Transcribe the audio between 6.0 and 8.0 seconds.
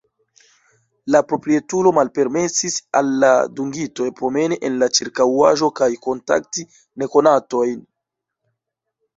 kontakti nekonatojn.